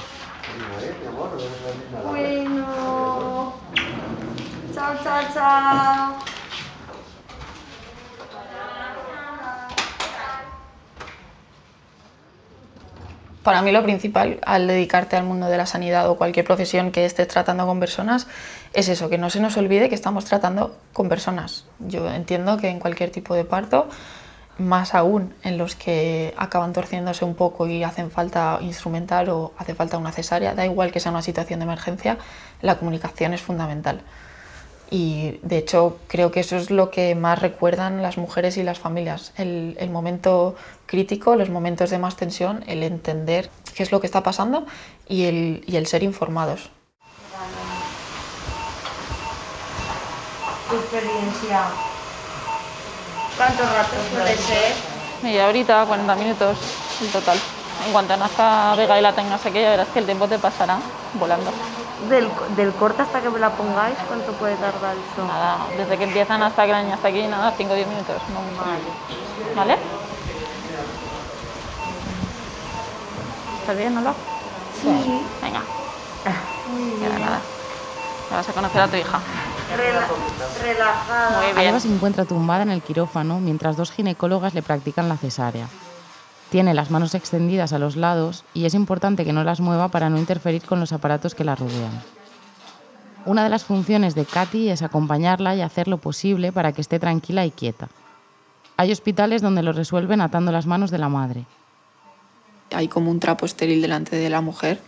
[2.08, 3.54] Bueno.
[4.74, 6.35] Chao, chao, chao.
[13.46, 17.06] Para mí lo principal al dedicarte al mundo de la sanidad o cualquier profesión que
[17.06, 18.26] estés tratando con personas
[18.74, 21.66] es eso, que no se nos olvide que estamos tratando con personas.
[21.78, 23.88] Yo entiendo que en cualquier tipo de parto,
[24.58, 29.76] más aún en los que acaban torciéndose un poco y hacen falta instrumentar o hace
[29.76, 32.18] falta una cesárea, da igual que sea una situación de emergencia,
[32.64, 34.02] la comunicación es fundamental.
[34.92, 38.80] Y de hecho creo que eso es lo que más recuerdan las mujeres y las
[38.80, 44.00] familias, el, el momento crítico, los momentos de más tensión, el entender qué es lo
[44.00, 44.66] que está pasando
[45.08, 46.70] y el, y el ser informados.
[50.70, 51.64] Tu experiencia.
[53.38, 54.74] ¿Cuánto rato suele ser?
[55.22, 56.58] Media horita, 40 minutos
[57.02, 57.38] en total.
[57.86, 60.80] En cuanto nazca Vega y la tengas aquí, ya verás que el tiempo te pasará
[61.20, 61.52] volando.
[62.10, 65.26] Del, del corte hasta que me la pongáis, ¿cuánto puede tardar eso?
[65.26, 68.16] Nada, desde que empiezan hasta que la niña está aquí, nada, 5 o 10 minutos.
[68.34, 68.62] No mucho.
[69.56, 69.78] ¿Vale?
[73.62, 74.14] ¿Estás bien, Lola?
[74.82, 74.88] Sí.
[75.42, 75.62] Venga,
[76.72, 77.22] Muy queda bien.
[77.26, 77.40] nada.
[78.30, 79.20] Ya vas a conocer a tu hija.
[79.76, 81.38] Rela- relajada.
[81.42, 81.68] Muy bien.
[81.68, 85.68] Alba se encuentra tumbada en el quirófano mientras dos ginecólogas le practican la cesárea.
[86.50, 90.10] Tiene las manos extendidas a los lados y es importante que no las mueva para
[90.10, 91.92] no interferir con los aparatos que la rodean.
[93.26, 97.00] Una de las funciones de Katy es acompañarla y hacer lo posible para que esté
[97.00, 97.90] tranquila y quieta.
[98.78, 101.46] Hay hospitales donde lo resuelven atando las manos de la madre.
[102.72, 104.80] Hay como un trapo estéril delante de la mujer,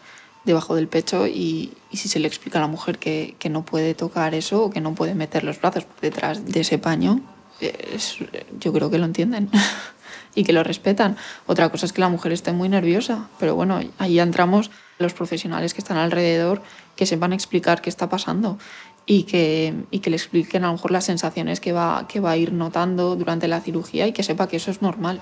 [0.45, 3.65] debajo del pecho, y, y si se le explica a la mujer que, que no
[3.65, 7.21] puede tocar eso o que no puede meter los brazos detrás de ese paño,
[7.59, 8.17] es-
[8.59, 9.49] yo creo que lo entienden
[10.35, 11.17] y que lo respetan.
[11.45, 15.73] Otra cosa es que la mujer esté muy nerviosa, pero bueno, ahí entramos los profesionales
[15.73, 16.61] que están alrededor
[16.95, 18.57] que sepan explicar qué está pasando
[19.05, 22.31] y que, y que le expliquen a lo mejor las sensaciones que va, que va
[22.31, 25.21] a ir notando durante la cirugía y que sepa que eso es normal.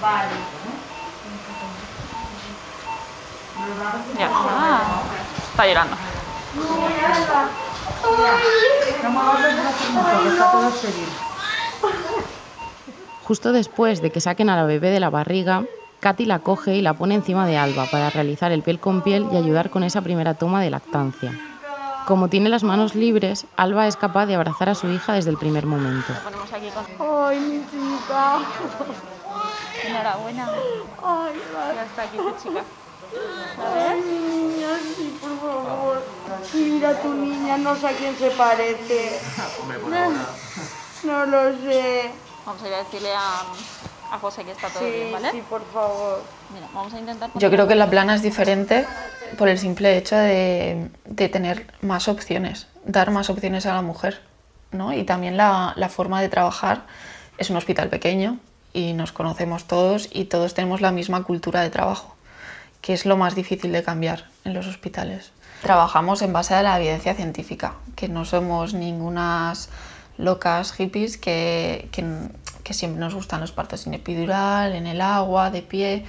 [0.00, 0.34] Vale.
[4.18, 5.02] Ya está.
[5.50, 5.96] Está llorando.
[13.24, 15.64] Justo después de que saquen a la bebé de la barriga,
[16.00, 19.28] Katy la coge y la pone encima de Alba para realizar el piel con piel
[19.32, 21.32] y ayudar con esa primera toma de lactancia.
[22.06, 25.38] Como tiene las manos libres, Alba es capaz de abrazar a su hija desde el
[25.38, 26.12] primer momento.
[26.98, 28.38] Ay, mi chica.
[29.86, 30.48] Enhorabuena.
[31.04, 31.34] Ay,
[31.74, 32.64] Ya está aquí tu chica.
[33.58, 36.02] Ay, mi niña, sí, por favor.
[36.54, 39.18] Mira a tu niña, no sé a quién se parece.
[41.04, 42.10] No lo sé.
[42.46, 43.42] Vamos a ir a decirle a,
[44.14, 45.30] a José que está todo Sí, bien, ¿vale?
[45.30, 46.22] sí, por favor.
[46.52, 47.30] Mira, vamos a intentar...
[47.34, 48.86] Yo creo que la plana es diferente
[49.38, 54.20] por el simple hecho de, de tener más opciones, dar más opciones a la mujer.
[54.72, 54.92] ¿no?
[54.92, 56.82] Y también la, la forma de trabajar
[57.38, 58.38] es un hospital pequeño
[58.72, 62.14] y nos conocemos todos y todos tenemos la misma cultura de trabajo,
[62.82, 65.32] que es lo más difícil de cambiar en los hospitales.
[65.62, 69.70] Trabajamos en base a la evidencia científica, que no somos ningunas
[70.18, 72.04] locas hippies que, que,
[72.64, 76.04] que siempre nos gustan los partos sin epidural, en el agua, de pie.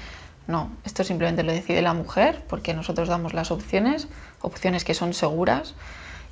[0.48, 4.08] No, esto simplemente lo decide la mujer porque nosotros damos las opciones,
[4.42, 5.76] opciones que son seguras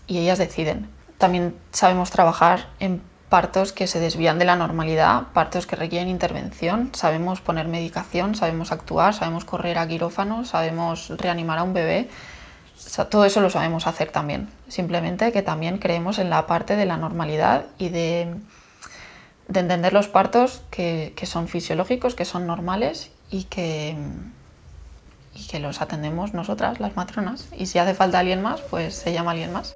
[0.07, 0.89] y ellas deciden.
[1.19, 6.89] También sabemos trabajar en partos que se desvían de la normalidad, partos que requieren intervención,
[6.93, 12.09] sabemos poner medicación, sabemos actuar, sabemos correr a quirófano, sabemos reanimar a un bebé.
[13.09, 14.49] Todo eso lo sabemos hacer también.
[14.67, 18.35] Simplemente que también creemos en la parte de la normalidad y de,
[19.47, 23.95] de entender los partos que, que son fisiológicos, que son normales y que,
[25.35, 27.47] y que los atendemos nosotras, las matronas.
[27.57, 29.73] Y si hace falta alguien más, pues se llama alguien más.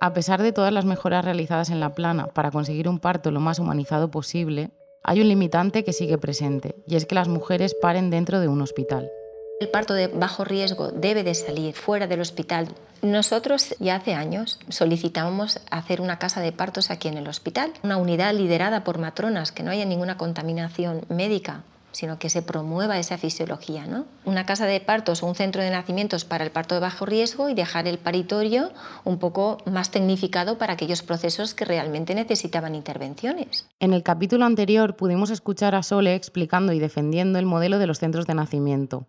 [0.00, 3.40] A pesar de todas las mejoras realizadas en la plana para conseguir un parto lo
[3.40, 4.70] más humanizado posible,
[5.02, 8.62] hay un limitante que sigue presente, y es que las mujeres paren dentro de un
[8.62, 9.10] hospital.
[9.58, 12.68] El parto de bajo riesgo debe de salir fuera del hospital.
[13.02, 17.96] Nosotros ya hace años solicitamos hacer una casa de partos aquí en el hospital, una
[17.96, 23.18] unidad liderada por matronas, que no haya ninguna contaminación médica sino que se promueva esa
[23.18, 23.86] fisiología.
[23.86, 24.06] ¿no?
[24.24, 27.48] Una casa de partos o un centro de nacimientos para el parto de bajo riesgo
[27.48, 28.70] y dejar el paritorio
[29.04, 33.66] un poco más tecnificado para aquellos procesos que realmente necesitaban intervenciones.
[33.80, 37.98] En el capítulo anterior pudimos escuchar a Sole explicando y defendiendo el modelo de los
[37.98, 39.06] centros de nacimiento.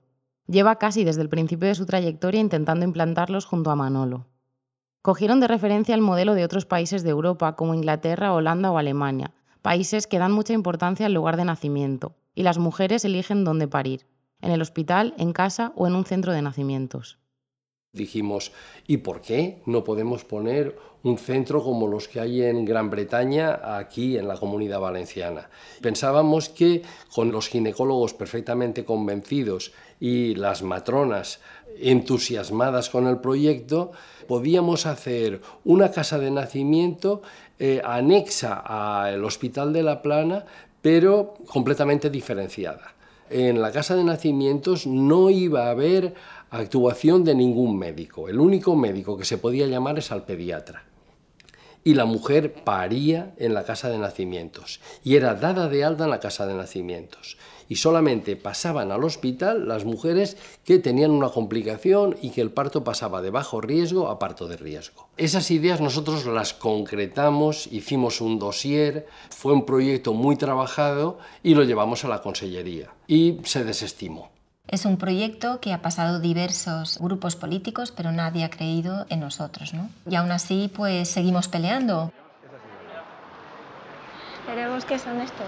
[0.47, 4.25] Lleva casi desde el principio de su trayectoria intentando implantarlos junto a Manolo.
[5.01, 9.31] Cogieron de referencia el modelo de otros países de Europa como Inglaterra, Holanda o Alemania,
[9.61, 14.05] países que dan mucha importancia al lugar de nacimiento, y las mujeres eligen dónde parir,
[14.41, 17.19] en el hospital, en casa o en un centro de nacimientos.
[17.91, 18.51] Dijimos,
[18.85, 23.77] ¿y por qué no podemos poner un centro como los que hay en Gran Bretaña
[23.77, 25.49] aquí en la comunidad valenciana?
[25.81, 31.39] Pensábamos que con los ginecólogos perfectamente convencidos y las matronas
[31.79, 33.91] entusiasmadas con el proyecto,
[34.27, 37.21] podíamos hacer una casa de nacimiento
[37.57, 40.45] eh, anexa al Hospital de la Plana,
[40.81, 42.95] pero completamente diferenciada.
[43.29, 46.15] En la casa de nacimientos no iba a haber
[46.49, 48.27] actuación de ningún médico.
[48.27, 50.85] El único médico que se podía llamar es al pediatra.
[51.83, 56.09] Y la mujer paría en la casa de nacimientos y era dada de alta en
[56.09, 57.37] la casa de nacimientos
[57.69, 62.83] y solamente pasaban al hospital las mujeres que tenían una complicación y que el parto
[62.83, 65.07] pasaba de bajo riesgo a parto de riesgo.
[65.15, 71.63] Esas ideas nosotros las concretamos, hicimos un dossier, fue un proyecto muy trabajado y lo
[71.63, 74.31] llevamos a la consellería y se desestimó.
[74.67, 79.73] Es un proyecto que ha pasado diversos grupos políticos, pero nadie ha creído en nosotros,
[79.73, 79.89] ¿no?
[80.07, 82.11] Y aún así, pues seguimos peleando.
[84.45, 85.47] Veremos qué son estos.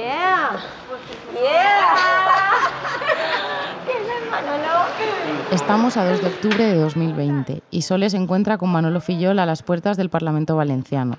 [0.00, 0.56] Yeah.
[1.34, 1.96] Yeah.
[5.52, 9.46] Estamos a 2 de octubre de 2020 y Sole se encuentra con Manolo Fillol a
[9.46, 11.18] las puertas del Parlamento Valenciano.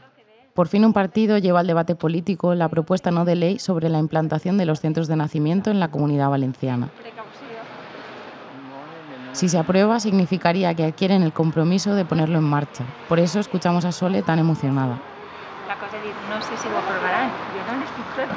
[0.56, 4.00] Por fin un partido lleva al debate político la propuesta no de ley sobre la
[4.00, 6.90] implantación de los centros de nacimiento en la comunidad valenciana.
[9.34, 12.84] Si se aprueba, significaría que adquieren el compromiso de ponerlo en marcha.
[13.08, 15.00] Por eso escuchamos a Sole tan emocionada
[16.30, 17.32] no sé si lo aprobarán.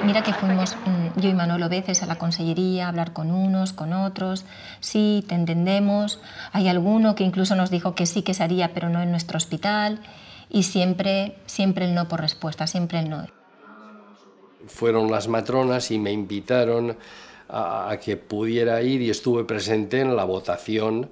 [0.05, 3.73] Mira que fuimos mm, yo y Manolo veces a la consellería a hablar con unos,
[3.73, 4.44] con otros.
[4.81, 6.20] Sí, te entendemos.
[6.53, 9.37] Hay alguno que incluso nos dijo que sí que se haría, pero no en nuestro
[9.37, 10.01] hospital.
[10.49, 13.27] Y siempre, siempre el no por respuesta, siempre el no.
[14.66, 16.97] Fueron las matronas y me invitaron
[17.49, 21.11] a, que pudiera ir y estuve presente en la votación.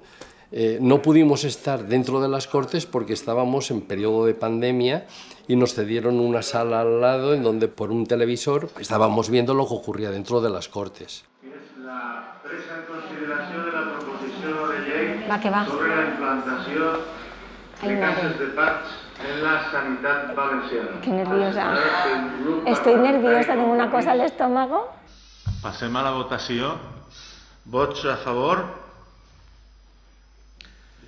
[0.55, 5.07] Eh, no pudimos estar dentro de las Cortes porque estábamos en periodo de pandemia
[5.47, 9.67] y nos cedieron una sala al lado en donde por un televisor estábamos viendo lo
[9.67, 11.25] que ocurría dentro de las Cortes.
[11.81, 15.65] La presa en consideración de la proposición de ley va, que va.
[15.65, 16.97] sobre la implantación
[17.81, 18.89] de cases de parts
[19.27, 21.01] en la sanidad valenciana.
[21.01, 21.73] Qué nerviosa.
[22.67, 24.87] Estoy nerviosa, tengo una cosa al estómago.
[25.63, 26.77] Passem a la votació.
[27.65, 28.82] Vots a favor?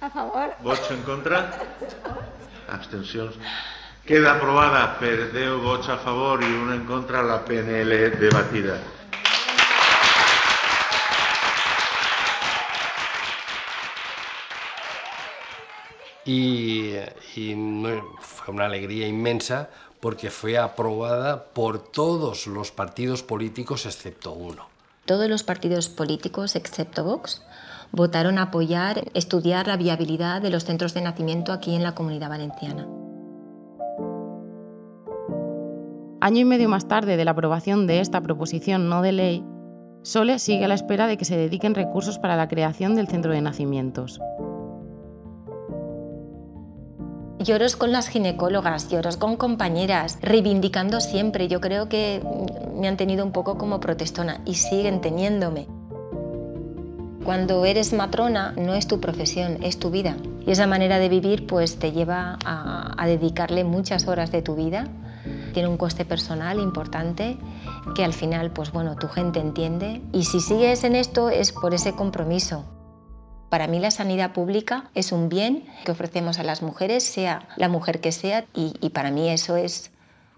[0.02, 0.54] A favor.
[0.62, 1.52] Vots en contra?
[2.70, 3.36] Abstencions.
[4.06, 8.78] Queda aprobada per 10 vots a favor y uno en contra la PNL debatida.
[16.26, 16.94] Y,
[18.20, 24.68] fue una alegría inmensa porque fue aprobada por todos los partidos políticos excepto uno.
[25.06, 27.44] Todos los partidos políticos excepto Vox
[27.92, 32.30] votaron a apoyar, estudiar la viabilidad de los centros de nacimiento aquí en la comunidad
[32.30, 32.88] valenciana.
[36.22, 39.46] Año y medio más tarde de la aprobación de esta proposición no de ley,
[40.06, 43.32] Sole sigue a la espera de que se dediquen recursos para la creación del centro
[43.32, 44.20] de nacimientos.
[47.40, 51.48] Lloros con las ginecólogas, lloros con compañeras, reivindicando siempre.
[51.48, 52.22] Yo creo que
[52.76, 55.68] me han tenido un poco como protestona y siguen teniéndome.
[57.26, 60.16] Cuando eres matrona no es tu profesión, es tu vida.
[60.46, 64.56] Y esa manera de vivir pues te lleva a, a dedicarle muchas horas de tu
[64.56, 64.88] vida
[65.56, 67.38] tiene un coste personal importante
[67.96, 70.02] que al final, pues bueno, tu gente entiende.
[70.12, 72.66] Y si sigues en esto es por ese compromiso.
[73.50, 77.70] Para mí la sanidad pública es un bien que ofrecemos a las mujeres, sea la
[77.70, 79.92] mujer que sea, y, y para mí eso es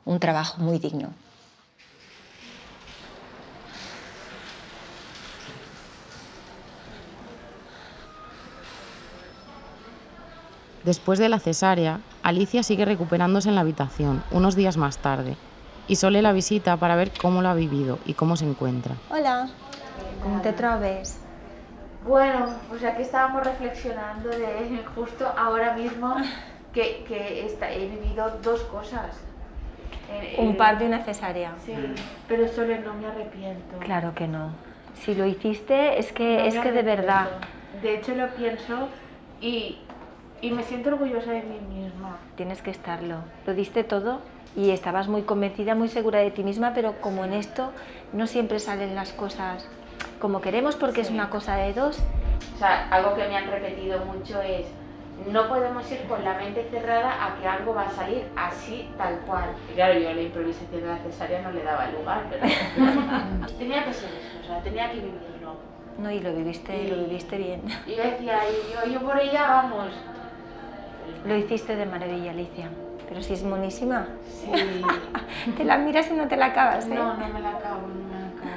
[0.06, 1.10] un trabajo muy digno.
[10.88, 15.36] Después de la cesárea, Alicia sigue recuperándose en la habitación, unos días más tarde,
[15.90, 18.96] y Sole la visita para ver cómo lo ha vivido y cómo se encuentra.
[19.10, 19.50] Hola,
[20.24, 21.20] ¿cómo te trobes?
[22.08, 26.16] Bueno, pues aquí estábamos reflexionando de justo ahora mismo
[26.72, 29.08] que, que esta- he vivido dos cosas.
[30.10, 31.52] Eh, Un eh, parto y una cesárea.
[31.66, 31.74] Sí,
[32.30, 33.78] pero solo no me arrepiento.
[33.80, 34.52] Claro que no.
[35.04, 37.28] Si lo hiciste es que, No es que de verdad.
[37.82, 38.88] De hecho lo pienso
[39.42, 39.80] y,
[40.42, 42.18] y me siento orgullosa de mí misma.
[42.36, 43.18] Tienes que estarlo.
[43.46, 44.22] Lo diste todo
[44.56, 47.72] y estabas muy convencida, muy segura de ti misma, pero como en esto
[48.14, 49.68] no siempre salen las cosas
[50.20, 52.00] como queremos porque es una cosa de dos.
[52.56, 54.66] O sea, algo que me han repetido mucho es,
[55.32, 59.20] no podemos ir con la mente cerrada a que algo va a salir así, tal
[59.22, 59.50] cual.
[59.72, 62.44] Y claro, yo la improvisación de la cesárea no le daba lugar, pero
[63.60, 65.56] tenía que ser eso, o sea, tenía que vivirlo.
[66.00, 67.62] No, y lo viviste, lo viviste bien.
[67.88, 69.94] Y yo decía, y yo, yo por ella vamos.
[71.26, 72.70] Lo hiciste de maravilla, Alicia.
[73.08, 74.08] Pero si es monísima.
[74.26, 74.52] Sí.
[75.58, 76.94] te la miras y no te la acabas, ¿eh?
[76.94, 78.48] No, no me la acabo, no me la acabo.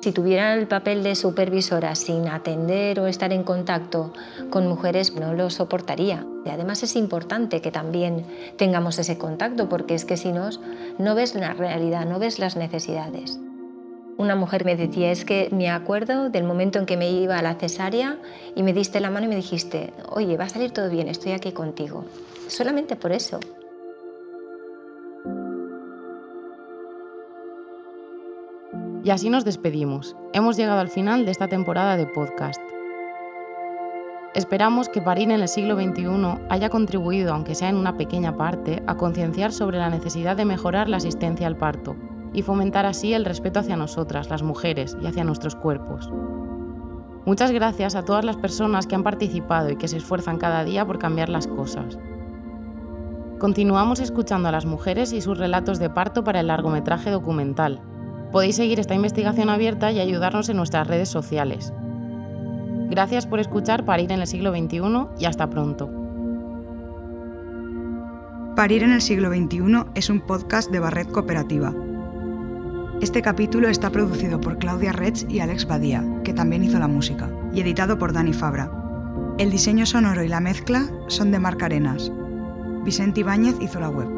[0.00, 4.12] Si tuviera el papel de supervisora sin atender o estar en contacto
[4.50, 6.24] con mujeres, no lo soportaría.
[6.44, 8.24] Y además es importante que también
[8.56, 10.50] tengamos ese contacto, porque es que si no,
[10.98, 13.40] no ves la realidad, no ves las necesidades.
[14.18, 17.42] Una mujer me decía, es que me acuerdo del momento en que me iba a
[17.42, 18.16] la cesárea
[18.54, 21.32] y me diste la mano y me dijiste, oye, va a salir todo bien, estoy
[21.32, 22.06] aquí contigo.
[22.48, 23.38] Solamente por eso.
[29.04, 30.16] Y así nos despedimos.
[30.32, 32.60] Hemos llegado al final de esta temporada de podcast.
[34.34, 38.82] Esperamos que Parir en el siglo XXI haya contribuido, aunque sea en una pequeña parte,
[38.86, 41.96] a concienciar sobre la necesidad de mejorar la asistencia al parto
[42.32, 46.10] y fomentar así el respeto hacia nosotras, las mujeres, y hacia nuestros cuerpos.
[47.24, 50.86] Muchas gracias a todas las personas que han participado y que se esfuerzan cada día
[50.86, 51.98] por cambiar las cosas.
[53.38, 57.82] Continuamos escuchando a las mujeres y sus relatos de parto para el largometraje documental.
[58.32, 61.72] Podéis seguir esta investigación abierta y ayudarnos en nuestras redes sociales.
[62.88, 64.80] Gracias por escuchar Parir en el siglo XXI
[65.18, 65.90] y hasta pronto.
[68.54, 71.74] Parir en el siglo XXI es un podcast de Barret Cooperativa.
[73.02, 77.30] Este capítulo está producido por Claudia Retz y Alex Badía, que también hizo la música,
[77.52, 78.70] y editado por Dani Fabra.
[79.38, 82.10] El diseño sonoro y la mezcla son de Marc Arenas.
[82.84, 84.08] Vicente Ibáñez hizo la web.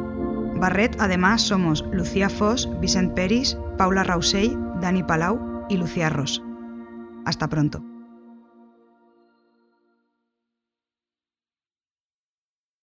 [0.60, 6.40] Barret, además, somos Lucía Foss, Vicent Peris, Paula Rausell, Dani Palau y Lucía Ross.
[7.24, 7.82] Hasta pronto.